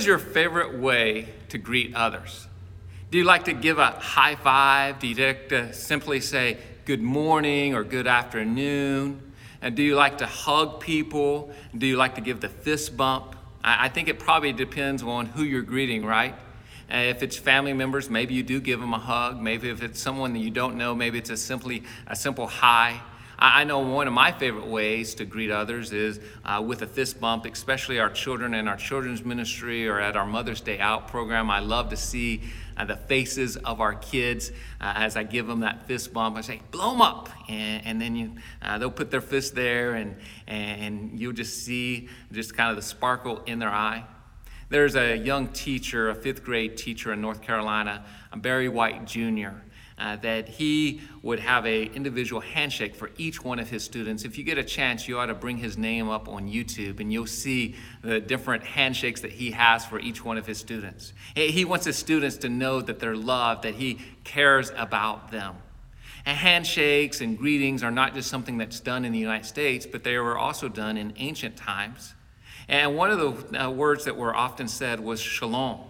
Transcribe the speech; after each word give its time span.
is 0.00 0.06
your 0.06 0.18
favorite 0.18 0.78
way 0.78 1.28
to 1.50 1.58
greet 1.58 1.94
others? 1.94 2.46
Do 3.10 3.18
you 3.18 3.24
like 3.24 3.44
to 3.44 3.52
give 3.52 3.78
a 3.78 3.90
high 3.90 4.34
five? 4.34 4.98
Do 4.98 5.06
you 5.06 5.14
like 5.14 5.50
to 5.50 5.74
simply 5.74 6.20
say 6.20 6.56
good 6.86 7.02
morning 7.02 7.74
or 7.74 7.84
good 7.84 8.06
afternoon? 8.06 9.20
And 9.60 9.76
do 9.76 9.82
you 9.82 9.96
like 9.96 10.18
to 10.18 10.26
hug 10.26 10.80
people? 10.80 11.52
Do 11.76 11.86
you 11.86 11.96
like 11.98 12.14
to 12.14 12.22
give 12.22 12.40
the 12.40 12.48
fist 12.48 12.96
bump? 12.96 13.36
I 13.62 13.90
think 13.90 14.08
it 14.08 14.18
probably 14.18 14.54
depends 14.54 15.02
on 15.02 15.26
who 15.26 15.42
you're 15.42 15.60
greeting, 15.60 16.06
right? 16.06 16.34
If 16.88 17.22
it's 17.22 17.36
family 17.36 17.74
members, 17.74 18.08
maybe 18.08 18.32
you 18.32 18.42
do 18.42 18.58
give 18.58 18.80
them 18.80 18.94
a 18.94 18.98
hug. 18.98 19.38
Maybe 19.38 19.68
if 19.68 19.82
it's 19.82 20.00
someone 20.00 20.32
that 20.32 20.38
you 20.38 20.50
don't 20.50 20.76
know, 20.78 20.94
maybe 20.94 21.18
it's 21.18 21.28
a 21.28 21.36
simply 21.36 21.82
a 22.06 22.16
simple 22.16 22.46
hi. 22.46 23.02
I 23.42 23.64
know 23.64 23.78
one 23.78 24.06
of 24.06 24.12
my 24.12 24.32
favorite 24.32 24.66
ways 24.66 25.14
to 25.14 25.24
greet 25.24 25.50
others 25.50 25.92
is 25.92 26.20
uh, 26.44 26.62
with 26.66 26.82
a 26.82 26.86
fist 26.86 27.18
bump, 27.18 27.46
especially 27.46 27.98
our 27.98 28.10
children 28.10 28.52
in 28.52 28.68
our 28.68 28.76
children's 28.76 29.24
ministry 29.24 29.88
or 29.88 29.98
at 29.98 30.14
our 30.14 30.26
Mother's 30.26 30.60
Day 30.60 30.78
Out 30.78 31.08
program. 31.08 31.50
I 31.50 31.60
love 31.60 31.88
to 31.88 31.96
see 31.96 32.42
uh, 32.76 32.84
the 32.84 32.96
faces 32.96 33.56
of 33.56 33.80
our 33.80 33.94
kids 33.94 34.50
uh, 34.78 34.92
as 34.94 35.16
I 35.16 35.22
give 35.22 35.46
them 35.46 35.60
that 35.60 35.86
fist 35.86 36.12
bump. 36.12 36.36
I 36.36 36.42
say, 36.42 36.60
blow 36.70 36.90
them 36.90 37.00
up. 37.00 37.30
And, 37.48 37.86
and 37.86 38.00
then 38.00 38.14
you, 38.14 38.32
uh, 38.60 38.76
they'll 38.76 38.90
put 38.90 39.10
their 39.10 39.22
fist 39.22 39.54
there, 39.54 39.94
and, 39.94 40.16
and 40.46 41.18
you'll 41.18 41.32
just 41.32 41.64
see 41.64 42.10
just 42.32 42.54
kind 42.54 42.68
of 42.68 42.76
the 42.76 42.82
sparkle 42.82 43.42
in 43.46 43.58
their 43.58 43.70
eye. 43.70 44.04
There's 44.68 44.96
a 44.96 45.16
young 45.16 45.48
teacher, 45.48 46.10
a 46.10 46.14
fifth 46.14 46.44
grade 46.44 46.76
teacher 46.76 47.10
in 47.14 47.22
North 47.22 47.40
Carolina, 47.40 48.04
Barry 48.36 48.68
White 48.68 49.06
Jr 49.06 49.48
uh, 50.00 50.16
that 50.16 50.48
he 50.48 51.00
would 51.22 51.38
have 51.38 51.66
a 51.66 51.84
individual 51.84 52.40
handshake 52.40 52.94
for 52.94 53.10
each 53.18 53.44
one 53.44 53.58
of 53.58 53.68
his 53.68 53.84
students. 53.84 54.24
If 54.24 54.38
you 54.38 54.44
get 54.44 54.56
a 54.56 54.64
chance, 54.64 55.06
you 55.06 55.18
ought 55.18 55.26
to 55.26 55.34
bring 55.34 55.58
his 55.58 55.76
name 55.76 56.08
up 56.08 56.28
on 56.28 56.48
YouTube 56.48 57.00
and 57.00 57.12
you'll 57.12 57.26
see 57.26 57.76
the 58.02 58.18
different 58.18 58.64
handshakes 58.64 59.20
that 59.20 59.32
he 59.32 59.50
has 59.50 59.84
for 59.84 60.00
each 60.00 60.24
one 60.24 60.38
of 60.38 60.46
his 60.46 60.58
students. 60.58 61.12
He 61.34 61.64
wants 61.64 61.84
his 61.84 61.96
students 61.96 62.38
to 62.38 62.48
know 62.48 62.80
that 62.80 62.98
they're 62.98 63.14
loved, 63.14 63.64
that 63.64 63.74
he 63.74 63.98
cares 64.24 64.72
about 64.76 65.30
them. 65.30 65.56
And 66.24 66.36
handshakes 66.36 67.20
and 67.20 67.36
greetings 67.36 67.82
are 67.82 67.90
not 67.90 68.14
just 68.14 68.30
something 68.30 68.58
that's 68.58 68.80
done 68.80 69.04
in 69.04 69.12
the 69.12 69.18
United 69.18 69.46
States, 69.46 69.86
but 69.86 70.04
they 70.04 70.16
were 70.18 70.38
also 70.38 70.68
done 70.68 70.96
in 70.96 71.12
ancient 71.16 71.56
times. 71.56 72.14
And 72.68 72.96
one 72.96 73.10
of 73.10 73.50
the 73.50 73.64
uh, 73.64 73.70
words 73.70 74.04
that 74.04 74.16
were 74.16 74.34
often 74.34 74.68
said 74.68 75.00
was 75.00 75.20
shalom, 75.20 75.80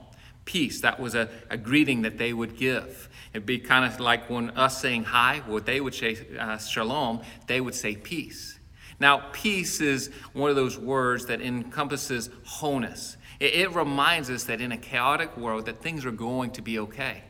peace. 0.44 0.80
That 0.80 0.98
was 1.00 1.14
a, 1.14 1.28
a 1.48 1.56
greeting 1.56 2.02
that 2.02 2.18
they 2.18 2.32
would 2.32 2.56
give. 2.56 3.08
It'd 3.32 3.46
be 3.46 3.58
kind 3.58 3.84
of 3.84 4.00
like 4.00 4.28
when 4.28 4.50
us 4.50 4.80
saying 4.80 5.04
hi, 5.04 5.42
what 5.46 5.66
they 5.66 5.80
would 5.80 5.94
say 5.94 6.18
uh, 6.38 6.58
shalom, 6.58 7.22
they 7.46 7.60
would 7.60 7.74
say 7.74 7.94
peace. 7.94 8.58
Now, 8.98 9.22
peace 9.32 9.80
is 9.80 10.10
one 10.34 10.50
of 10.50 10.56
those 10.56 10.78
words 10.78 11.26
that 11.26 11.40
encompasses 11.40 12.28
wholeness. 12.44 13.16
It, 13.38 13.54
it 13.54 13.74
reminds 13.74 14.28
us 14.30 14.44
that 14.44 14.60
in 14.60 14.72
a 14.72 14.76
chaotic 14.76 15.36
world 15.36 15.66
that 15.66 15.80
things 15.80 16.04
are 16.04 16.10
going 16.10 16.50
to 16.52 16.62
be 16.62 16.78
okay. 16.80 17.22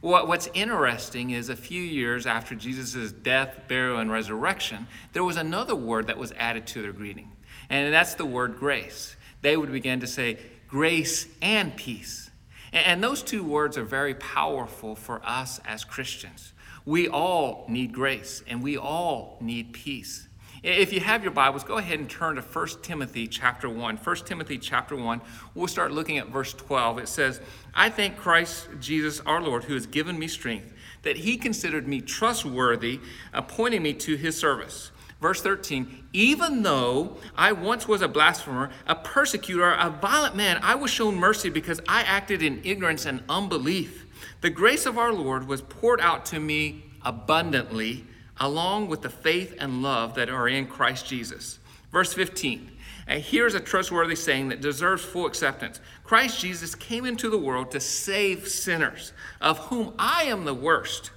What, 0.00 0.28
what's 0.28 0.48
interesting 0.54 1.30
is 1.30 1.48
a 1.48 1.56
few 1.56 1.82
years 1.82 2.26
after 2.26 2.54
Jesus' 2.54 3.10
death, 3.10 3.62
burial, 3.66 3.98
and 3.98 4.10
resurrection, 4.10 4.86
there 5.12 5.24
was 5.24 5.36
another 5.36 5.74
word 5.74 6.06
that 6.06 6.18
was 6.18 6.32
added 6.38 6.68
to 6.68 6.82
their 6.82 6.92
greeting, 6.92 7.32
and 7.68 7.92
that's 7.92 8.14
the 8.14 8.24
word 8.24 8.58
grace. 8.58 9.16
They 9.42 9.56
would 9.56 9.72
begin 9.72 10.00
to 10.00 10.06
say 10.06 10.38
grace 10.68 11.26
and 11.42 11.76
peace. 11.76 12.27
And 12.72 13.02
those 13.02 13.22
two 13.22 13.42
words 13.42 13.78
are 13.78 13.84
very 13.84 14.14
powerful 14.14 14.94
for 14.94 15.20
us 15.24 15.60
as 15.64 15.84
Christians. 15.84 16.52
We 16.84 17.08
all 17.08 17.66
need 17.68 17.92
grace 17.92 18.42
and 18.46 18.62
we 18.62 18.76
all 18.76 19.36
need 19.40 19.72
peace. 19.72 20.28
If 20.62 20.92
you 20.92 20.98
have 20.98 21.22
your 21.22 21.32
Bibles, 21.32 21.62
go 21.62 21.78
ahead 21.78 22.00
and 22.00 22.10
turn 22.10 22.34
to 22.34 22.42
1 22.42 22.66
Timothy 22.82 23.28
chapter 23.28 23.68
1. 23.68 23.96
1 23.98 24.16
Timothy 24.24 24.58
chapter 24.58 24.96
1, 24.96 25.20
we'll 25.54 25.68
start 25.68 25.92
looking 25.92 26.18
at 26.18 26.28
verse 26.28 26.52
12. 26.52 26.98
It 26.98 27.08
says, 27.08 27.40
I 27.74 27.90
thank 27.90 28.16
Christ 28.16 28.66
Jesus 28.80 29.20
our 29.20 29.40
Lord, 29.40 29.64
who 29.64 29.74
has 29.74 29.86
given 29.86 30.18
me 30.18 30.26
strength, 30.26 30.72
that 31.02 31.18
he 31.18 31.36
considered 31.36 31.86
me 31.86 32.00
trustworthy, 32.00 32.98
appointing 33.32 33.82
me 33.84 33.94
to 33.94 34.16
his 34.16 34.36
service. 34.36 34.90
Verse 35.20 35.42
13, 35.42 36.08
even 36.12 36.62
though 36.62 37.16
I 37.36 37.50
once 37.50 37.88
was 37.88 38.02
a 38.02 38.08
blasphemer, 38.08 38.70
a 38.86 38.94
persecutor, 38.94 39.72
a 39.72 39.90
violent 39.90 40.36
man, 40.36 40.60
I 40.62 40.76
was 40.76 40.92
shown 40.92 41.16
mercy 41.16 41.50
because 41.50 41.80
I 41.88 42.02
acted 42.02 42.40
in 42.40 42.60
ignorance 42.64 43.04
and 43.04 43.24
unbelief. 43.28 44.06
The 44.42 44.50
grace 44.50 44.86
of 44.86 44.96
our 44.96 45.12
Lord 45.12 45.48
was 45.48 45.60
poured 45.60 46.00
out 46.00 46.24
to 46.26 46.38
me 46.38 46.84
abundantly, 47.02 48.06
along 48.36 48.88
with 48.88 49.02
the 49.02 49.10
faith 49.10 49.56
and 49.58 49.82
love 49.82 50.14
that 50.14 50.28
are 50.28 50.46
in 50.46 50.68
Christ 50.68 51.06
Jesus. 51.06 51.58
Verse 51.90 52.12
15, 52.12 52.70
and 53.08 53.22
here's 53.22 53.54
a 53.54 53.60
trustworthy 53.60 54.14
saying 54.14 54.50
that 54.50 54.60
deserves 54.60 55.02
full 55.02 55.26
acceptance 55.26 55.80
Christ 56.04 56.40
Jesus 56.40 56.74
came 56.74 57.04
into 57.04 57.28
the 57.28 57.38
world 57.38 57.72
to 57.72 57.80
save 57.80 58.46
sinners, 58.46 59.12
of 59.40 59.58
whom 59.58 59.94
I 59.98 60.24
am 60.24 60.44
the 60.44 60.54
worst. 60.54 61.10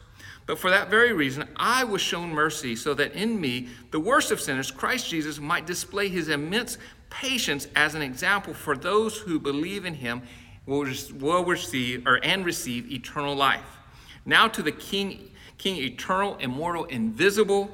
But 0.45 0.59
for 0.59 0.69
that 0.69 0.89
very 0.89 1.13
reason, 1.13 1.47
I 1.55 1.83
was 1.83 2.01
shown 2.01 2.29
mercy 2.29 2.75
so 2.75 2.93
that 2.95 3.13
in 3.13 3.39
me, 3.39 3.69
the 3.91 3.99
worst 3.99 4.31
of 4.31 4.41
sinners, 4.41 4.71
Christ 4.71 5.09
Jesus 5.09 5.39
might 5.39 5.65
display 5.65 6.09
his 6.09 6.29
immense 6.29 6.77
patience 7.09 7.67
as 7.75 7.95
an 7.95 8.01
example 8.01 8.53
for 8.53 8.75
those 8.75 9.17
who 9.17 9.39
believe 9.39 9.85
in 9.85 9.93
him 9.93 10.21
will, 10.65 10.87
will 11.19 11.45
receive 11.45 12.07
or 12.07 12.19
and 12.23 12.45
receive 12.45 12.91
eternal 12.91 13.35
life. 13.35 13.77
Now 14.25 14.47
to 14.47 14.61
the 14.61 14.71
King, 14.71 15.31
King 15.57 15.77
eternal, 15.77 16.37
immortal, 16.37 16.85
invisible, 16.85 17.69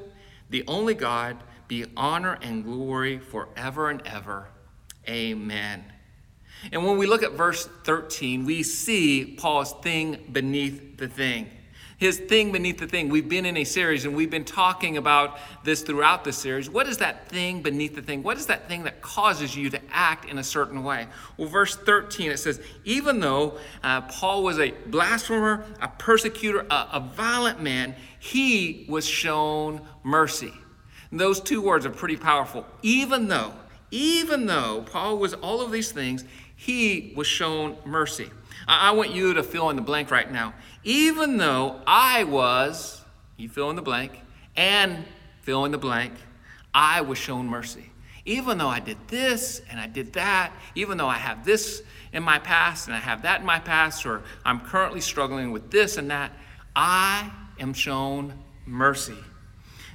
the 0.49 0.63
only 0.67 0.93
God, 0.93 1.37
be 1.67 1.85
honor 1.95 2.37
and 2.41 2.63
glory 2.63 3.19
forever 3.19 3.89
and 3.89 4.05
ever. 4.05 4.47
Amen. 5.07 5.83
And 6.71 6.85
when 6.85 6.97
we 6.97 7.05
look 7.05 7.23
at 7.23 7.33
verse 7.33 7.67
13, 7.83 8.45
we 8.45 8.63
see 8.63 9.35
Paul's 9.37 9.73
thing 9.83 10.25
beneath 10.31 10.97
the 10.97 11.07
thing 11.07 11.49
his 11.97 12.19
thing 12.19 12.51
beneath 12.51 12.77
the 12.77 12.87
thing. 12.87 13.09
We've 13.09 13.27
been 13.27 13.45
in 13.45 13.57
a 13.57 13.63
series 13.63 14.05
and 14.05 14.15
we've 14.15 14.29
been 14.29 14.45
talking 14.45 14.97
about 14.97 15.39
this 15.63 15.81
throughout 15.81 16.23
the 16.23 16.31
series. 16.31 16.69
What 16.69 16.87
is 16.87 16.99
that 16.99 17.27
thing 17.27 17.63
beneath 17.63 17.95
the 17.95 18.03
thing? 18.03 18.21
What 18.21 18.37
is 18.37 18.45
that 18.45 18.67
thing 18.67 18.83
that 18.83 19.01
causes 19.01 19.55
you 19.55 19.71
to 19.71 19.81
act 19.91 20.29
in 20.29 20.37
a 20.37 20.43
certain 20.43 20.83
way? 20.83 21.07
Well, 21.37 21.47
verse 21.47 21.75
13 21.75 22.31
it 22.31 22.37
says, 22.37 22.61
even 22.85 23.19
though 23.19 23.57
uh, 23.83 24.01
Paul 24.01 24.43
was 24.43 24.59
a 24.59 24.71
blasphemer, 24.85 25.65
a 25.81 25.87
persecutor, 25.87 26.67
a, 26.69 26.87
a 26.93 27.11
violent 27.15 27.61
man, 27.61 27.95
he 28.19 28.85
was 28.87 29.05
shown 29.05 29.81
mercy. 30.03 30.53
And 31.09 31.19
those 31.19 31.41
two 31.41 31.61
words 31.61 31.85
are 31.87 31.91
pretty 31.91 32.17
powerful. 32.17 32.63
Even 32.83 33.27
though, 33.27 33.53
even 33.89 34.45
though 34.45 34.85
Paul 34.85 35.17
was 35.17 35.33
all 35.33 35.61
of 35.61 35.71
these 35.71 35.91
things, 35.91 36.25
he 36.55 37.13
was 37.15 37.25
shown 37.25 37.75
mercy. 37.85 38.29
I, 38.67 38.89
I 38.89 38.91
want 38.91 39.11
you 39.11 39.33
to 39.33 39.43
fill 39.43 39.69
in 39.69 39.75
the 39.75 39.81
blank 39.81 40.11
right 40.11 40.31
now 40.31 40.53
even 40.87 41.35
though 41.35 41.81
I 41.85 42.23
was, 42.23 43.03
you 43.35 43.49
fill 43.49 43.69
in 43.69 43.75
the 43.75 43.81
blank, 43.81 44.21
and 44.55 45.03
fill 45.41 45.65
in 45.65 45.73
the 45.73 45.77
blank, 45.77 46.13
I 46.73 47.01
was 47.01 47.17
shown 47.17 47.45
mercy. 47.45 47.91
Even 48.23 48.57
though 48.57 48.69
I 48.69 48.79
did 48.79 48.97
this 49.09 49.61
and 49.69 49.81
I 49.81 49.87
did 49.87 50.13
that, 50.13 50.53
even 50.75 50.97
though 50.97 51.09
I 51.09 51.17
have 51.17 51.43
this 51.43 51.83
in 52.13 52.23
my 52.23 52.39
past 52.39 52.87
and 52.87 52.95
I 52.95 52.99
have 52.99 53.23
that 53.23 53.41
in 53.41 53.45
my 53.45 53.59
past, 53.59 54.05
or 54.05 54.23
I'm 54.45 54.61
currently 54.61 55.01
struggling 55.01 55.51
with 55.51 55.71
this 55.71 55.97
and 55.97 56.09
that, 56.09 56.31
I 56.73 57.31
am 57.59 57.73
shown 57.73 58.33
mercy. 58.65 59.17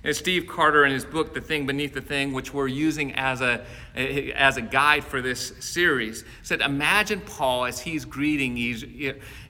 And 0.04 0.16
Steve 0.16 0.48
Carter, 0.48 0.84
in 0.84 0.90
his 0.90 1.04
book, 1.04 1.32
The 1.32 1.40
Thing 1.40 1.64
Beneath 1.64 1.94
the 1.94 2.00
Thing, 2.00 2.32
which 2.32 2.52
we're 2.52 2.66
using 2.66 3.12
as 3.14 3.40
a, 3.40 3.64
as 3.94 4.56
a 4.56 4.62
guide 4.62 5.04
for 5.04 5.22
this 5.22 5.52
series, 5.60 6.24
said, 6.42 6.60
Imagine 6.60 7.20
Paul 7.20 7.66
as 7.66 7.78
he's 7.80 8.04
greeting, 8.04 8.56
he's 8.56 8.84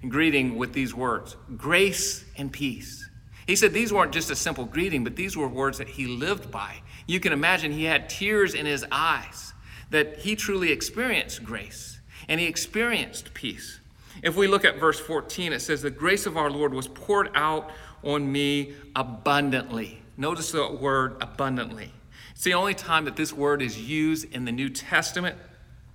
greeting 0.07 0.57
with 0.57 0.75
these 0.75 0.95
words 0.95 1.37
grace 1.57 2.25
and 2.37 2.53
peace. 2.53 3.09
He 3.47 3.57
said 3.57 3.73
these 3.73 3.93
weren't 3.93 4.13
just 4.13 4.31
a 4.31 4.37
simple 4.37 4.65
greeting, 4.65 5.05
but 5.05 5.17
these 5.17 5.37
were 5.37 5.49
words 5.49 5.79
that 5.79 5.89
he 5.89 6.07
lived 6.07 6.51
by. 6.51 6.83
You 7.07 7.19
can 7.19 7.33
imagine 7.33 7.73
he 7.73 7.85
had 7.85 8.09
tears 8.09 8.55
in 8.55 8.67
his 8.67 8.85
eyes 8.93 9.53
that 9.91 10.19
he 10.19 10.37
truly 10.37 10.71
experienced 10.71 11.43
grace 11.43 12.01
and 12.29 12.41
he 12.41 12.47
experienced 12.47 13.35
peace. 13.35 13.81
If 14.23 14.37
we 14.37 14.47
look 14.47 14.65
at 14.65 14.79
verse 14.79 15.01
14, 15.01 15.53
it 15.53 15.61
says, 15.61 15.83
The 15.83 15.91
grace 15.91 16.27
of 16.27 16.37
our 16.37 16.51
Lord 16.51 16.73
was 16.73 16.87
poured 16.87 17.31
out 17.35 17.71
on 18.03 18.31
me 18.31 18.75
abundantly. 18.95 20.02
Notice 20.17 20.53
the 20.53 20.71
word 20.71 21.17
abundantly. 21.21 21.93
It's 22.33 22.45
the 22.45 22.55
only 22.55 22.75
time 22.75 23.05
that 23.05 23.17
this 23.17 23.33
word 23.33 23.63
is 23.63 23.81
used 23.81 24.33
in 24.33 24.45
the 24.45 24.53
New 24.53 24.69
Testament. 24.69 25.37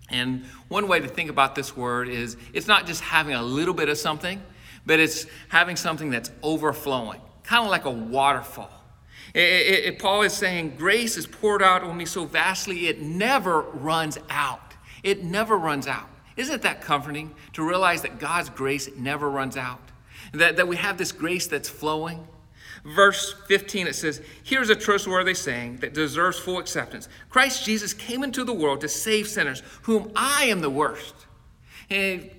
And 0.09 0.45
one 0.69 0.87
way 0.87 0.99
to 0.99 1.07
think 1.07 1.29
about 1.29 1.55
this 1.55 1.75
word 1.75 2.07
is 2.07 2.37
it's 2.53 2.67
not 2.67 2.85
just 2.87 3.01
having 3.01 3.33
a 3.33 3.43
little 3.43 3.73
bit 3.73 3.89
of 3.89 3.97
something, 3.97 4.41
but 4.85 4.99
it's 4.99 5.25
having 5.49 5.75
something 5.75 6.09
that's 6.09 6.31
overflowing, 6.41 7.21
kind 7.43 7.65
of 7.65 7.69
like 7.69 7.85
a 7.85 7.91
waterfall. 7.91 8.71
It, 9.33 9.41
it, 9.41 9.85
it, 9.85 9.99
Paul 9.99 10.21
is 10.21 10.33
saying, 10.33 10.75
Grace 10.77 11.17
is 11.17 11.27
poured 11.27 11.61
out 11.61 11.83
on 11.83 11.97
me 11.97 12.05
so 12.05 12.25
vastly, 12.25 12.87
it 12.87 13.01
never 13.01 13.61
runs 13.61 14.17
out. 14.29 14.73
It 15.03 15.23
never 15.23 15.57
runs 15.57 15.87
out. 15.87 16.09
Isn't 16.37 16.61
that 16.61 16.81
comforting 16.81 17.35
to 17.53 17.67
realize 17.67 18.03
that 18.03 18.19
God's 18.19 18.49
grace 18.49 18.89
never 18.95 19.29
runs 19.29 19.57
out? 19.57 19.81
That, 20.33 20.57
that 20.57 20.67
we 20.67 20.77
have 20.77 20.97
this 20.97 21.11
grace 21.11 21.47
that's 21.47 21.67
flowing? 21.67 22.27
Verse 22.95 23.35
15, 23.47 23.87
it 23.87 23.95
says, 23.95 24.21
Here's 24.43 24.69
a 24.69 24.75
trustworthy 24.75 25.33
saying 25.33 25.77
that 25.77 25.93
deserves 25.93 26.39
full 26.39 26.59
acceptance 26.59 27.09
Christ 27.29 27.65
Jesus 27.65 27.93
came 27.93 28.23
into 28.23 28.43
the 28.43 28.53
world 28.53 28.81
to 28.81 28.87
save 28.87 29.27
sinners, 29.27 29.61
whom 29.83 30.11
I 30.15 30.45
am 30.45 30.61
the 30.61 30.69
worst. 30.69 31.13
And 31.89 32.29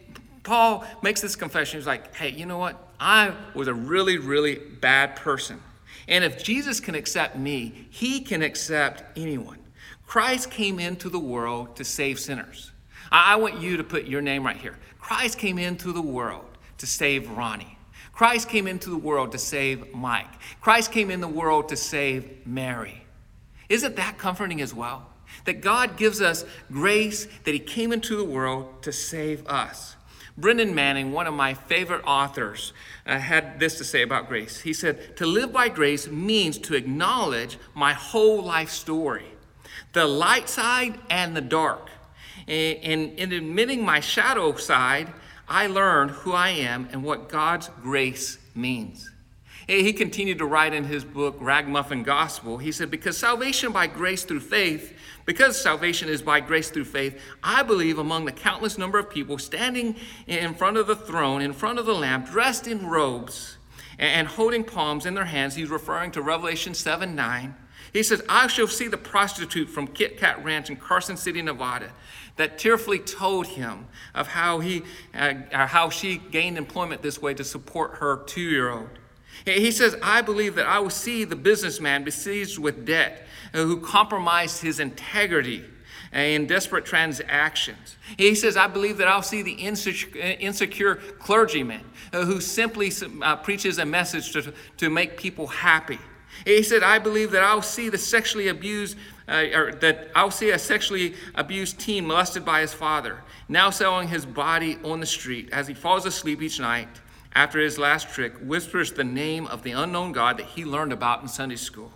Paul 0.43 0.85
makes 1.03 1.21
this 1.21 1.37
confession. 1.37 1.79
He's 1.79 1.87
like, 1.87 2.15
Hey, 2.15 2.31
you 2.31 2.47
know 2.47 2.59
what? 2.59 2.77
I 3.01 3.33
was 3.55 3.69
a 3.69 3.75
really, 3.75 4.19
really 4.19 4.57
bad 4.57 5.17
person. 5.17 5.61
And 6.09 6.25
if 6.25 6.43
Jesus 6.43 6.81
can 6.81 6.95
accept 6.95 7.37
me, 7.37 7.87
he 7.91 8.21
can 8.21 8.43
accept 8.43 9.05
anyone. 9.17 9.59
Christ 10.07 10.51
came 10.51 10.81
into 10.81 11.11
the 11.11 11.19
world 11.19 11.77
to 11.77 11.85
save 11.85 12.19
sinners. 12.19 12.73
I 13.13 13.37
want 13.37 13.61
you 13.61 13.77
to 13.77 13.85
put 13.85 14.07
your 14.07 14.23
name 14.23 14.45
right 14.45 14.57
here. 14.57 14.77
Christ 14.99 15.39
came 15.39 15.59
into 15.59 15.93
the 15.93 16.03
world 16.03 16.47
to 16.79 16.87
save 16.87 17.31
Ronnie. 17.31 17.78
Christ 18.19 18.49
came 18.49 18.67
into 18.67 18.91
the 18.91 18.97
world 18.97 19.31
to 19.31 19.39
save 19.39 19.95
Mike. 19.95 20.27
Christ 20.61 20.91
came 20.91 21.09
in 21.09 21.21
the 21.21 21.29
world 21.29 21.69
to 21.69 21.77
save 21.77 22.45
Mary. 22.45 23.05
Isn't 23.69 23.95
that 23.95 24.19
comforting 24.19 24.61
as 24.61 24.75
well? 24.75 25.07
That 25.45 25.61
God 25.61 25.97
gives 25.97 26.21
us 26.21 26.45
grace, 26.69 27.29
that 27.45 27.55
He 27.55 27.61
came 27.61 27.93
into 27.93 28.17
the 28.17 28.25
world 28.25 28.83
to 28.83 28.91
save 28.91 29.47
us. 29.47 29.95
Brennan 30.37 30.75
Manning, 30.75 31.13
one 31.13 31.29
of 31.29 31.35
my 31.35 31.55
favorite 31.55 32.03
authors, 32.05 32.73
uh, 33.07 33.21
had 33.21 33.61
this 33.61 33.79
to 33.79 33.85
say 33.85 34.03
about 34.03 34.27
grace. 34.27 34.63
He 34.63 34.73
said, 34.73 35.17
To 35.19 35.25
live 35.25 35.53
by 35.53 35.69
grace 35.69 36.09
means 36.09 36.59
to 36.59 36.75
acknowledge 36.75 37.57
my 37.73 37.93
whole 37.93 38.43
life 38.43 38.71
story, 38.71 39.27
the 39.93 40.07
light 40.07 40.49
side 40.49 40.99
and 41.09 41.37
the 41.37 41.41
dark. 41.41 41.89
And 42.49 43.13
in 43.17 43.31
admitting 43.31 43.85
my 43.85 44.01
shadow 44.01 44.57
side, 44.57 45.13
I 45.49 45.67
learned 45.67 46.11
who 46.11 46.33
I 46.33 46.51
am 46.51 46.89
and 46.93 47.03
what 47.03 47.29
God's 47.29 47.71
grace 47.83 48.39
means. 48.55 49.11
He 49.67 49.93
continued 49.93 50.39
to 50.39 50.47
write 50.47 50.73
in 50.73 50.85
his 50.85 51.05
book, 51.05 51.37
Ragamuffin 51.41 52.03
Gospel. 52.03 52.57
He 52.57 52.73
said, 52.73 52.91
Because 52.91 53.19
salvation 53.19 53.71
by 53.71 53.87
grace 53.87 54.25
through 54.25 54.41
faith, 54.41 54.95
because 55.27 55.61
salvation 55.61 56.09
is 56.09 56.23
by 56.23 56.41
grace 56.41 56.71
through 56.71 56.87
faith, 56.87 57.21
I 57.43 57.63
believe 57.63 57.99
among 57.99 58.25
the 58.25 58.33
countless 58.33 58.79
number 58.79 58.99
of 58.99 59.11
people 59.11 59.37
standing 59.37 59.97
in 60.27 60.55
front 60.55 60.79
of 60.79 60.87
the 60.87 60.97
throne, 60.97 61.43
in 61.43 61.53
front 61.53 61.79
of 61.79 61.85
the 61.85 61.95
Lamb, 61.95 62.25
dressed 62.25 62.67
in 62.67 62.87
robes 62.87 63.59
and 63.99 64.29
holding 64.29 64.65
palms 64.65 65.07
in 65.07 65.15
their 65.15 65.25
hands, 65.25 65.55
he's 65.55 65.71
referring 65.71 66.13
to 66.13 66.23
Revelation 66.23 66.73
7 66.73 67.15
9. 67.15 67.55
He 67.93 68.03
says, 68.03 68.23
I 68.29 68.47
shall 68.47 68.67
see 68.67 68.89
the 68.89 68.99
prostitute 68.99 69.69
from 69.69 69.87
Kit 69.89 70.19
Kat 70.19 70.43
Ranch 70.45 70.71
in 70.71 70.77
Carson 70.77 71.17
City, 71.17 71.43
Nevada, 71.43 71.91
that 72.37 72.59
tearfully 72.59 72.99
told 72.99 73.47
him 73.47 73.87
of 74.15 74.29
how, 74.29 74.61
he, 74.61 74.83
uh, 75.15 75.35
how 75.53 75.91
she 75.91 76.19
gained 76.19 76.59
employment 76.59 77.03
this 77.03 77.21
way 77.21 77.35
to 77.35 77.45
support 77.45 77.97
her 77.97 78.25
two 78.25 78.41
year 78.41 78.71
old. 78.71 78.89
He 79.45 79.71
says, 79.71 79.97
I 80.03 80.23
believe 80.23 80.55
that 80.57 80.67
I 80.67 80.79
will 80.81 80.91
see 80.91 81.25
the 81.25 81.37
businessman 81.37 82.05
besieged 82.05 82.59
with 82.59 82.85
debt 82.85 83.27
uh, 83.55 83.59
who 83.59 83.81
compromised 83.81 84.63
his 84.63 84.81
integrity 84.81 85.65
uh, 86.15 86.19
in 86.19 86.47
desperate 86.47 86.85
transactions. 86.85 87.97
He 88.17 88.35
says, 88.35 88.57
I 88.57 88.67
believe 88.67 88.99
that 88.99 89.09
I'll 89.09 89.23
see 89.23 89.43
the 89.43 89.53
insecure, 89.53 90.99
uh, 90.99 91.13
clergyman 91.19 91.85
who 92.13 92.41
simply 92.41 92.91
uh, 93.23 93.37
preaches 93.37 93.79
a 93.79 93.85
message 93.85 94.33
to, 94.33 94.53
to 94.79 94.91
make 94.91 95.17
people 95.17 95.47
happy. 95.47 95.99
He 96.45 96.63
said, 96.63 96.83
I 96.83 96.99
believe 96.99 97.31
that 97.33 97.43
I'll 97.43 97.63
see 97.63 97.89
the 97.89 97.99
sexually 97.99 98.49
abused 98.49 98.97
uh, 99.29 99.45
or 99.55 99.73
that 99.73 100.09
I'll 100.15 100.31
see 100.31 100.51
a 100.51 100.59
sexually 100.59 101.15
abused 101.35 101.79
teen 101.79 102.07
molested 102.07 102.45
by 102.45 102.63
his 102.63 102.73
father, 102.73 103.23
now 103.49 103.71
selling 103.71 104.09
his 104.09 104.25
body 104.25 104.79
on 104.83 105.01
the 105.01 105.07
street 105.07 105.51
as 105.53 105.69
he 105.69 105.75
falls 105.75 106.07
asleep 106.07 106.41
each 106.41 106.59
night 106.59 106.89
after 107.35 107.61
his 107.61 107.79
last 107.79 108.09
trick, 108.09 108.35
whispers 108.39 108.93
the 108.93 109.05
name 109.05 109.47
of 109.47 109.63
the 109.63 109.73
unknown 109.73 110.13
God 110.13 110.39
that 110.39 110.47
he 110.47 110.65
learned 110.65 110.93
about 110.93 111.21
in 111.21 111.29
Sunday 111.29 111.57
school. 111.57 111.93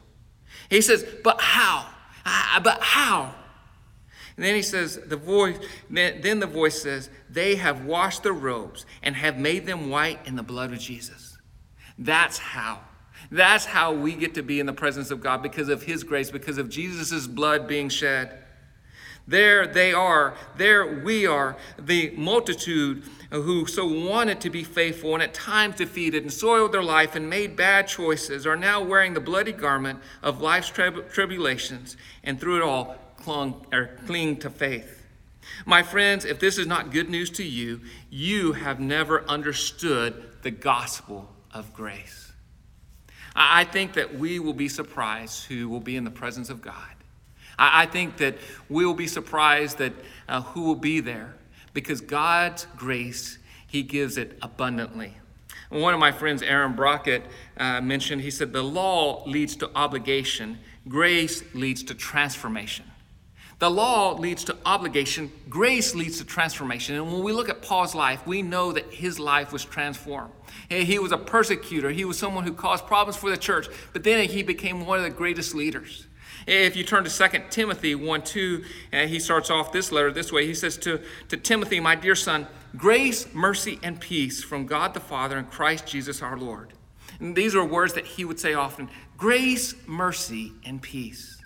He 0.69 0.81
says, 0.81 1.06
But 1.25 1.41
how? 1.41 1.88
Uh, 2.25 2.61
but 2.61 2.81
how? 2.83 3.35
And 4.37 4.45
then 4.45 4.55
he 4.55 4.62
says, 4.62 4.99
the 5.06 5.17
voice, 5.17 5.59
then 5.91 6.41
the 6.41 6.47
voice 6.47 6.83
says, 6.83 7.11
They 7.29 7.56
have 7.56 7.85
washed 7.85 8.23
their 8.23 8.33
robes 8.33 8.87
and 9.03 9.17
have 9.17 9.38
made 9.38 9.67
them 9.67 9.91
white 9.91 10.21
in 10.27 10.37
the 10.37 10.43
blood 10.43 10.73
of 10.73 10.79
Jesus. 10.79 11.37
That's 11.99 12.38
how. 12.38 12.81
That's 13.31 13.65
how 13.65 13.93
we 13.93 14.15
get 14.15 14.35
to 14.35 14.43
be 14.43 14.61
in 14.61 14.67
the 14.67 14.73
presence 14.73 15.11
of 15.11 15.21
God 15.21 15.43
because 15.43 15.69
of 15.69 15.83
His 15.83 16.05
grace, 16.05 16.31
because 16.31 16.59
of 16.59 16.69
Jesus' 16.69 17.27
blood 17.27 17.67
being 17.67 17.89
shed. 17.89 18.39
There 19.27 19.67
they 19.69 19.93
are, 19.93 20.35
there 20.57 21.01
we 21.03 21.27
are, 21.27 21.57
the 21.79 22.11
multitude 22.17 23.05
who 23.31 23.67
so 23.67 23.87
wanted 23.87 24.41
to 24.41 24.51
be 24.51 24.65
faithful 24.65 25.15
and 25.15 25.23
at 25.23 25.33
times 25.33 25.77
defeated 25.77 26.23
and 26.23 26.33
soiled 26.33 26.73
their 26.73 26.83
life 26.83 27.15
and 27.15 27.31
made 27.31 27.57
bad 27.57 27.87
choices 27.87 28.47
are 28.47 28.57
now 28.57 28.83
wearing 28.83 29.15
the 29.15 29.21
bloody 29.21 29.53
garment 29.53 30.01
of 30.23 30.41
life's 30.41 30.69
tribulations 30.69 31.97
and 32.25 32.41
through 32.41 32.57
it 32.57 32.63
all 32.63 32.97
clung 33.17 33.65
or 33.73 33.97
cling 34.07 34.37
to 34.39 34.51
faith. 34.51 35.07
My 35.65 35.83
friends, 35.83 36.25
if 36.25 36.41
this 36.41 36.59
is 36.59 36.67
not 36.67 36.91
good 36.91 37.09
news 37.09 37.31
to 37.31 37.45
you, 37.45 37.81
you 38.11 38.53
have 38.53 38.81
never 38.81 39.25
understood 39.29 40.31
the 40.43 40.51
gospel 40.51 41.29
of 41.53 41.73
grace. 41.73 42.22
I 43.34 43.64
think 43.64 43.94
that 43.94 44.19
we 44.19 44.38
will 44.38 44.52
be 44.52 44.69
surprised 44.69 45.44
who 45.44 45.69
will 45.69 45.81
be 45.81 45.96
in 45.96 46.05
the 46.05 46.11
presence 46.11 46.50
of 46.50 46.61
God. 46.61 46.75
I 47.58 47.87
think 47.87 48.17
that 48.17 48.37
we 48.69 48.84
will 48.84 48.94
be 48.94 49.06
surprised 49.06 49.79
that 49.79 49.93
uh, 50.29 50.43
who 50.43 50.62
will 50.62 50.75
be 50.75 51.00
there 51.00 51.34
because 51.75 52.00
God's 52.00 52.67
grace, 52.76 53.38
He 53.67 53.82
gives 53.82 54.17
it 54.17 54.38
abundantly. 54.43 55.14
One 55.69 55.94
of 55.94 56.00
my 56.00 56.12
friends, 56.12 56.43
Aaron 56.43 56.75
Brockett, 56.75 57.25
uh, 57.56 57.81
mentioned, 57.81 58.20
he 58.20 58.31
said, 58.31 58.52
the 58.52 58.62
law 58.62 59.25
leads 59.26 59.56
to 59.56 59.70
obligation, 59.75 60.58
grace 60.87 61.43
leads 61.55 61.82
to 61.85 61.94
transformation. 61.94 62.85
The 63.62 63.70
law 63.70 64.19
leads 64.19 64.43
to 64.47 64.56
obligation, 64.67 65.31
grace 65.49 65.94
leads 65.94 66.19
to 66.19 66.25
transformation. 66.25 66.97
And 66.97 67.12
when 67.12 67.23
we 67.23 67.31
look 67.31 67.49
at 67.49 67.62
Paul's 67.62 67.94
life, 67.94 68.26
we 68.26 68.43
know 68.43 68.73
that 68.73 68.93
his 68.93 69.20
life 69.20 69.53
was 69.53 69.64
transformed. 69.64 70.33
He 70.69 70.99
was 70.99 71.12
a 71.12 71.16
persecutor, 71.16 71.90
he 71.90 72.04
was 72.04 72.19
someone 72.19 72.42
who 72.42 72.54
caused 72.54 72.88
problems 72.88 73.16
for 73.16 73.31
the 73.31 73.37
church, 73.37 73.69
but 73.92 74.02
then 74.02 74.28
he 74.28 74.42
became 74.42 74.85
one 74.85 74.99
of 74.99 75.04
the 75.04 75.11
greatest 75.11 75.54
leaders. 75.54 76.09
If 76.45 76.75
you 76.75 76.83
turn 76.83 77.04
to 77.04 77.28
2 77.28 77.38
Timothy 77.50 77.95
1 77.95 78.23
2, 78.23 78.64
uh, 78.95 78.97
he 79.07 79.21
starts 79.21 79.49
off 79.49 79.71
this 79.71 79.92
letter 79.92 80.11
this 80.11 80.33
way. 80.33 80.45
He 80.45 80.54
says 80.54 80.76
to, 80.78 81.00
to 81.28 81.37
Timothy, 81.37 81.78
My 81.78 81.95
dear 81.95 82.16
son, 82.16 82.49
grace, 82.76 83.33
mercy, 83.33 83.78
and 83.85 84.00
peace 84.00 84.42
from 84.42 84.66
God 84.66 84.92
the 84.92 84.99
Father 84.99 85.38
and 85.38 85.49
Christ 85.49 85.87
Jesus 85.87 86.21
our 86.21 86.37
Lord. 86.37 86.73
And 87.21 87.37
these 87.37 87.54
are 87.54 87.64
words 87.64 87.95
that 87.95 88.07
he 88.07 88.25
would 88.25 88.40
say 88.40 88.54
often 88.54 88.88
grace, 89.16 89.76
mercy, 89.87 90.50
and 90.64 90.83
peace. 90.83 91.41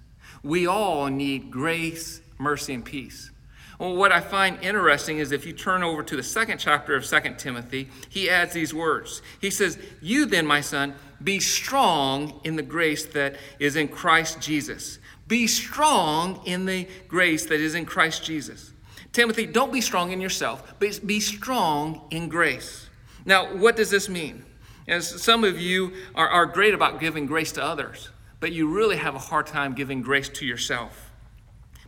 We 0.46 0.68
all 0.68 1.08
need 1.08 1.50
grace, 1.50 2.20
mercy, 2.38 2.72
and 2.72 2.84
peace. 2.84 3.32
Well, 3.80 3.96
what 3.96 4.12
I 4.12 4.20
find 4.20 4.62
interesting 4.62 5.18
is 5.18 5.32
if 5.32 5.44
you 5.44 5.52
turn 5.52 5.82
over 5.82 6.04
to 6.04 6.14
the 6.14 6.22
second 6.22 6.58
chapter 6.58 6.94
of 6.94 7.04
Second 7.04 7.36
Timothy, 7.36 7.88
he 8.08 8.30
adds 8.30 8.52
these 8.52 8.72
words. 8.72 9.22
He 9.40 9.50
says, 9.50 9.76
You 10.00 10.24
then, 10.24 10.46
my 10.46 10.60
son, 10.60 10.94
be 11.22 11.40
strong 11.40 12.40
in 12.44 12.54
the 12.54 12.62
grace 12.62 13.06
that 13.06 13.34
is 13.58 13.74
in 13.74 13.88
Christ 13.88 14.40
Jesus. 14.40 15.00
Be 15.26 15.48
strong 15.48 16.40
in 16.46 16.64
the 16.64 16.86
grace 17.08 17.46
that 17.46 17.60
is 17.60 17.74
in 17.74 17.84
Christ 17.84 18.22
Jesus. 18.22 18.72
Timothy, 19.12 19.46
don't 19.46 19.72
be 19.72 19.80
strong 19.80 20.12
in 20.12 20.20
yourself, 20.20 20.74
but 20.78 21.04
be 21.04 21.18
strong 21.18 22.06
in 22.12 22.28
grace. 22.28 22.88
Now, 23.24 23.56
what 23.56 23.74
does 23.74 23.90
this 23.90 24.08
mean? 24.08 24.44
As 24.86 25.08
some 25.20 25.42
of 25.42 25.58
you 25.58 25.92
are, 26.14 26.28
are 26.28 26.46
great 26.46 26.72
about 26.72 27.00
giving 27.00 27.26
grace 27.26 27.50
to 27.52 27.64
others 27.64 28.10
but 28.40 28.52
you 28.52 28.69
really 28.69 28.97
have 28.97 29.14
a 29.14 29.19
hard 29.19 29.47
time 29.47 29.75
giving 29.75 30.02
grace 30.02 30.28
to 30.28 30.47
yourself. 30.47 31.07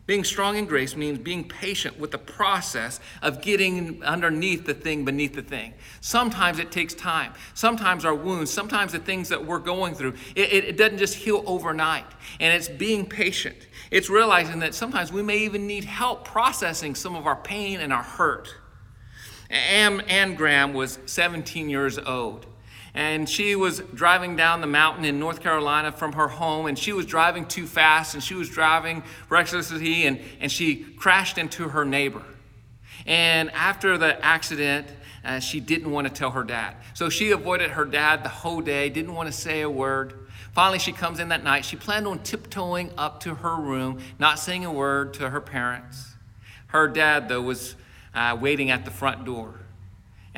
Being 0.09 0.25
strong 0.25 0.57
in 0.57 0.64
grace 0.64 0.97
means 0.97 1.19
being 1.19 1.47
patient 1.47 2.00
with 2.00 2.12
the 2.12 2.19
process 2.19 2.99
of 3.21 3.43
getting 3.43 4.02
underneath 4.02 4.64
the 4.64 4.73
thing 4.73 5.05
beneath 5.05 5.35
the 5.35 5.43
thing. 5.43 5.75
Sometimes 6.00 6.59
it 6.59 6.73
takes 6.73 6.95
time. 6.95 7.35
Sometimes 7.52 8.07
our 8.07 8.14
wounds, 8.14 8.50
sometimes 8.50 8.93
the 8.93 9.00
things 9.00 9.28
that 9.28 9.45
we're 9.45 9.59
going 9.59 9.95
through, 9.95 10.14
it, 10.35 10.64
it, 10.64 10.76
doesn't 10.78 10.97
just 10.97 11.14
heal 11.14 11.45
overnight. 11.45 12.07
And 12.40 12.55
it's 12.55 12.69
being 12.71 13.05
patient. 13.05 13.69
It's 13.90 14.09
realizing 14.09 14.61
that 14.61 14.75
sometimes 14.75 15.12
we 15.12 15.23
may 15.23 15.40
even 15.40 15.67
need 15.67 15.85
help 15.85 16.25
processing 16.25 16.95
some 16.95 17.14
of 17.14 17.26
our 17.26 17.37
pain 17.37 17.81
and 17.81 17.93
our 17.93 18.02
hurt. 18.02 18.49
Anne 19.50 20.35
Graham 20.37 20.73
was 20.73 20.99
17 21.05 21.69
years 21.69 21.99
old. 21.99 22.47
And 22.95 23.28
she 23.28 23.54
was 23.54 23.80
driving 23.95 24.35
down 24.35 24.61
the 24.61 24.66
mountain 24.66 25.04
in 25.04 25.18
North 25.18 25.40
Carolina 25.40 25.92
from 25.92 26.14
her 26.14 26.28
home, 26.28 26.66
and 26.66 26.78
she 26.78 26.92
was 26.92 27.07
driving 27.07 27.47
too 27.47 27.66
fast, 27.66 28.14
and 28.14 28.23
she 28.23 28.35
was 28.35 28.49
driving 28.49 29.02
recklessly, 29.28 30.07
and, 30.07 30.21
and 30.40 30.50
she 30.50 30.76
crashed 30.76 31.38
into 31.38 31.68
her 31.68 31.85
neighbor. 31.85 32.23
And 33.07 33.50
after 33.52 33.99
the 33.99 34.25
accident, 34.25 34.88
uh, 35.25 35.40
she 35.40 35.61
didn't 35.61 35.90
want 35.90 36.07
to 36.07 36.12
tell 36.12 36.30
her 36.30 36.45
dad. 36.45 36.76
So 36.95 37.09
she 37.09 37.30
avoided 37.30 37.73
her 37.73 37.85
dad 37.85 38.25
the 38.25 38.28
whole 38.28 38.61
day, 38.61 38.88
didn't 38.88 39.14
want 39.14 39.28
to 39.28 39.33
say 39.33 39.61
a 39.61 39.71
word. 39.71 40.14
Finally, 40.52 40.78
she 40.78 40.92
comes 40.92 41.21
in 41.21 41.28
that 41.28 41.45
night. 41.45 41.64
She 41.64 41.76
planned 41.76 42.07
on 42.07 42.21
tiptoeing 42.21 42.90
up 42.99 43.21
to 43.21 43.37
her 43.37 43.57
room, 43.57 44.00
not 44.18 44.38
saying 44.38 44.64
a 44.64 44.73
word 44.73 45.14
to 45.14 45.30
her 45.30 45.40
parents. 45.40 46.14
Her 46.68 46.88
dad, 46.88 47.28
though, 47.28 47.42
was 47.42 47.76
uh, 48.14 48.37
waiting 48.40 48.71
at 48.71 48.85
the 48.85 48.90
front 48.90 49.25
door. 49.25 49.61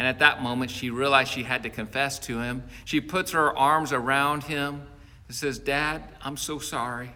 And 0.00 0.06
at 0.06 0.20
that 0.20 0.42
moment, 0.42 0.70
she 0.70 0.88
realized 0.88 1.30
she 1.30 1.42
had 1.42 1.62
to 1.64 1.68
confess 1.68 2.18
to 2.20 2.40
him. 2.40 2.64
She 2.86 3.02
puts 3.02 3.32
her 3.32 3.54
arms 3.54 3.92
around 3.92 4.44
him 4.44 4.86
and 5.28 5.36
says, 5.36 5.58
Dad, 5.58 6.02
I'm 6.22 6.38
so 6.38 6.58
sorry. 6.58 7.10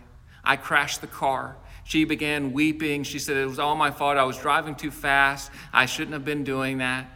I 0.44 0.56
crashed 0.56 1.00
the 1.00 1.06
car. 1.06 1.56
She 1.84 2.04
began 2.04 2.52
weeping. 2.52 3.02
She 3.04 3.18
said, 3.18 3.38
It 3.38 3.46
was 3.46 3.58
all 3.58 3.74
my 3.74 3.90
fault. 3.90 4.18
I 4.18 4.24
was 4.24 4.36
driving 4.36 4.74
too 4.74 4.90
fast. 4.90 5.50
I 5.72 5.86
shouldn't 5.86 6.12
have 6.12 6.26
been 6.26 6.44
doing 6.44 6.76
that. 6.76 7.06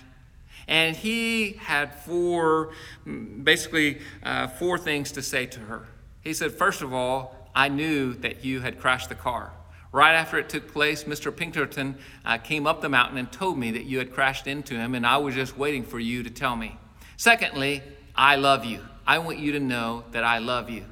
And 0.68 0.96
he 0.96 1.60
had 1.60 1.94
four, 1.94 2.70
basically, 3.04 3.98
uh, 4.22 4.46
four 4.46 4.78
things 4.78 5.12
to 5.12 5.22
say 5.22 5.44
to 5.44 5.60
her. 5.60 5.86
He 6.22 6.32
said, 6.32 6.52
First 6.52 6.80
of 6.80 6.94
all, 6.94 7.50
I 7.54 7.68
knew 7.68 8.14
that 8.14 8.42
you 8.42 8.60
had 8.60 8.80
crashed 8.80 9.10
the 9.10 9.16
car. 9.16 9.52
Right 9.90 10.14
after 10.14 10.38
it 10.38 10.48
took 10.48 10.72
place, 10.72 11.04
Mr. 11.04 11.34
Pinkerton 11.34 11.96
uh, 12.24 12.38
came 12.38 12.66
up 12.66 12.82
the 12.82 12.88
mountain 12.88 13.16
and 13.16 13.32
told 13.32 13.58
me 13.58 13.70
that 13.70 13.84
you 13.84 13.98
had 13.98 14.12
crashed 14.12 14.46
into 14.46 14.74
him, 14.74 14.94
and 14.94 15.06
I 15.06 15.16
was 15.16 15.34
just 15.34 15.56
waiting 15.56 15.82
for 15.82 15.98
you 15.98 16.22
to 16.22 16.30
tell 16.30 16.56
me. 16.56 16.76
Secondly, 17.16 17.82
I 18.14 18.36
love 18.36 18.64
you. 18.64 18.80
I 19.06 19.18
want 19.18 19.38
you 19.38 19.52
to 19.52 19.60
know 19.60 20.04
that 20.10 20.24
I 20.24 20.38
love 20.38 20.68
you. 20.68 20.84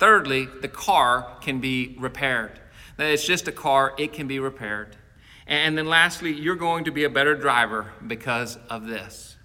Thirdly, 0.00 0.48
the 0.60 0.68
car 0.68 1.36
can 1.40 1.60
be 1.60 1.96
repaired. 2.00 2.58
It's 2.98 3.24
just 3.24 3.46
a 3.46 3.52
car, 3.52 3.94
it 3.96 4.12
can 4.12 4.26
be 4.26 4.40
repaired. 4.40 4.96
And 5.46 5.78
then 5.78 5.86
lastly, 5.86 6.32
you're 6.32 6.56
going 6.56 6.84
to 6.84 6.90
be 6.90 7.04
a 7.04 7.10
better 7.10 7.36
driver 7.36 7.92
because 8.06 8.58
of 8.68 8.86
this. 8.86 9.36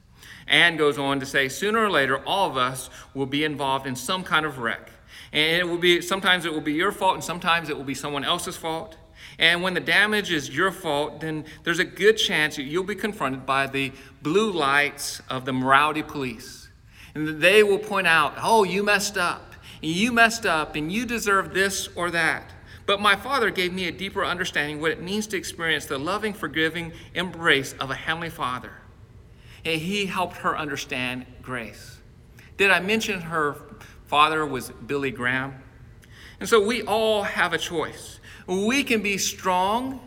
Anne 0.48 0.78
goes 0.78 0.98
on 0.98 1.20
to 1.20 1.26
say, 1.26 1.50
sooner 1.50 1.80
or 1.80 1.92
later, 1.92 2.18
all 2.26 2.50
of 2.50 2.58
us 2.58 2.90
will 3.14 3.26
be 3.26 3.44
involved 3.44 3.86
in 3.86 3.96
some 3.96 4.24
kind 4.24 4.46
of 4.46 4.60
wreck. 4.60 4.90
And 5.34 5.58
it 5.58 5.68
will 5.68 5.78
be, 5.78 6.02
sometimes 6.02 6.46
it 6.46 6.54
will 6.54 6.62
be 6.62 6.74
your 6.74 6.92
fault, 6.92 7.16
and 7.16 7.24
sometimes 7.24 7.70
it 7.70 7.78
will 7.78 7.84
be 7.84 7.94
someone 7.94 8.24
else's 8.24 8.56
fault. 8.56 8.98
And 9.40 9.62
when 9.62 9.74
the 9.74 9.80
damage 9.80 10.32
is 10.32 10.50
your 10.50 10.72
fault, 10.72 11.20
then 11.20 11.46
there's 11.64 11.80
a 11.80 11.86
good 11.86 12.18
chance 12.18 12.56
that 12.56 12.64
you'll 12.64 12.84
be 12.84 12.96
confronted 12.96 13.46
by 13.46 13.68
the 13.68 13.92
blue 14.22 14.52
lights 14.52 15.22
of 15.30 15.46
the 15.46 15.54
morality 15.54 16.02
police. 16.02 16.70
And 17.14 17.42
they 17.42 17.64
will 17.64 17.80
point 17.80 18.08
out, 18.08 18.34
oh, 18.42 18.64
you 18.64 18.84
messed 18.84 19.18
up, 19.18 19.54
and 19.82 19.92
you 19.92 20.12
messed 20.12 20.46
up, 20.46 20.76
and 20.76 20.92
you 20.92 21.06
deserve 21.06 21.54
this 21.54 21.90
or 21.96 22.10
that. 22.12 22.52
But 22.86 23.02
my 23.02 23.16
father 23.16 23.52
gave 23.52 23.74
me 23.74 23.88
a 23.88 23.92
deeper 23.92 24.26
understanding 24.26 24.80
what 24.80 24.92
it 24.92 25.02
means 25.02 25.28
to 25.28 25.38
experience 25.38 25.86
the 25.86 25.98
loving, 25.98 26.34
forgiving 26.34 26.94
embrace 27.14 27.74
of 27.74 27.92
a 27.92 27.96
Heavenly 27.96 28.30
Father. 28.30 28.72
And 29.66 29.82
he 29.82 30.06
helped 30.06 30.38
her 30.38 30.58
understand 30.58 31.26
grace. 31.42 31.98
Did 32.56 32.72
I 32.72 32.80
mention 32.80 33.20
her 33.20 33.58
father 34.08 34.46
was 34.46 34.72
Billy 34.72 35.12
Graham? 35.12 35.56
And 36.40 36.48
so 36.48 36.66
we 36.66 36.84
all 36.84 37.24
have 37.24 37.54
a 37.54 37.58
choice. 37.58 38.20
We 38.48 38.84
can 38.84 39.02
be 39.02 39.18
strong 39.18 40.00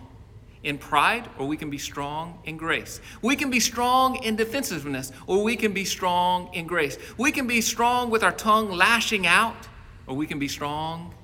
in 0.62 0.78
pride 0.78 1.28
or 1.38 1.46
we 1.46 1.56
can 1.56 1.70
be 1.70 1.78
strong 1.78 2.38
in 2.44 2.56
grace. 2.56 3.00
We 3.22 3.36
can 3.36 3.50
be 3.50 3.60
strong 3.60 4.22
in 4.22 4.36
defensiveness 4.36 5.12
or 5.26 5.42
we 5.42 5.56
can 5.56 5.72
be 5.72 5.84
strong 5.84 6.52
in 6.52 6.66
grace. 6.66 6.98
We 7.16 7.32
can 7.32 7.46
be 7.46 7.60
strong 7.60 8.10
with 8.10 8.22
our 8.22 8.32
tongue 8.32 8.70
lashing 8.70 9.26
out 9.26 9.68
or 10.06 10.16
we 10.16 10.26
can 10.26 10.38
be 10.38 10.48
strong 10.48 11.14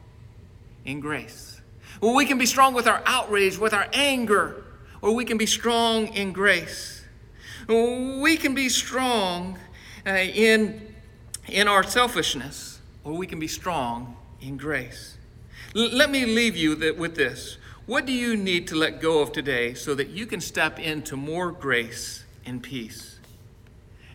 in 0.84 1.00
grace. 1.00 1.60
We 2.00 2.26
can 2.26 2.38
be 2.38 2.46
strong 2.46 2.74
with 2.74 2.86
our 2.86 3.02
outrage, 3.06 3.58
with 3.58 3.72
our 3.72 3.88
anger, 3.92 4.64
or 5.00 5.14
we 5.14 5.24
can 5.24 5.38
be 5.38 5.46
strong 5.46 6.08
in 6.08 6.32
grace. 6.32 7.02
We 7.68 8.36
can 8.36 8.54
be 8.54 8.68
strong 8.68 9.58
uh, 10.06 10.10
in, 10.10 10.85
in 11.48 11.68
our 11.68 11.82
selfishness, 11.82 12.80
or 13.04 13.12
we 13.12 13.26
can 13.26 13.38
be 13.38 13.48
strong 13.48 14.16
in 14.40 14.56
grace. 14.56 15.16
L- 15.74 15.90
let 15.92 16.10
me 16.10 16.24
leave 16.24 16.56
you 16.56 16.76
with 16.98 17.14
this. 17.16 17.58
What 17.86 18.04
do 18.04 18.12
you 18.12 18.36
need 18.36 18.66
to 18.68 18.74
let 18.74 19.00
go 19.00 19.20
of 19.20 19.32
today 19.32 19.74
so 19.74 19.94
that 19.94 20.08
you 20.08 20.26
can 20.26 20.40
step 20.40 20.78
into 20.80 21.16
more 21.16 21.52
grace 21.52 22.24
and 22.44 22.62
peace? 22.62 23.20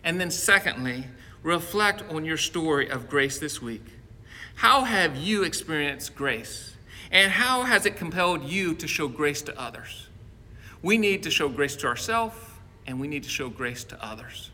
And 0.04 0.20
then, 0.20 0.30
secondly, 0.30 1.06
reflect 1.42 2.02
on 2.10 2.24
your 2.24 2.36
story 2.36 2.90
of 2.90 3.08
grace 3.08 3.38
this 3.38 3.62
week. 3.62 3.84
How 4.56 4.84
have 4.84 5.16
you 5.16 5.42
experienced 5.42 6.14
grace? 6.14 6.74
And 7.10 7.32
how 7.32 7.62
has 7.62 7.86
it 7.86 7.96
compelled 7.96 8.44
you 8.44 8.74
to 8.74 8.86
show 8.86 9.08
grace 9.08 9.42
to 9.42 9.58
others? 9.60 10.08
We 10.82 10.98
need 10.98 11.22
to 11.22 11.30
show 11.30 11.48
grace 11.48 11.76
to 11.76 11.86
ourselves, 11.86 12.36
and 12.86 13.00
we 13.00 13.08
need 13.08 13.22
to 13.22 13.28
show 13.28 13.48
grace 13.48 13.84
to 13.84 14.04
others. 14.04 14.51